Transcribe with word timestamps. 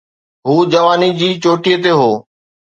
هو 0.47 0.55
جوانيءَ 0.73 1.13
جي 1.21 1.29
چوٽيءَ 1.43 1.79
تي 1.83 1.91
هو. 2.01 2.11